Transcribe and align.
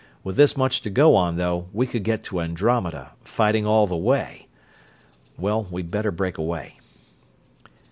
With 0.23 0.35
this 0.35 0.57
much 0.57 0.81
to 0.81 0.89
go 0.89 1.15
on, 1.15 1.35
though, 1.35 1.67
we 1.71 1.85
could 1.85 2.03
go 2.03 2.17
to 2.17 2.39
Andromeda, 2.41 3.11
fighting 3.23 3.67
all 3.67 3.85
the 3.85 3.95
way. 3.95 4.47
Well, 5.37 5.67
we'd 5.69 5.91
better 5.91 6.09
break 6.09 6.39
away." 6.39 6.79